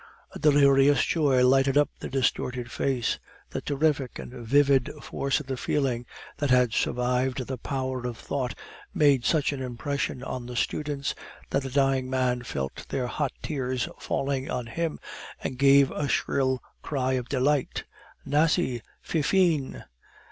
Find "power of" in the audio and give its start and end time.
7.59-8.17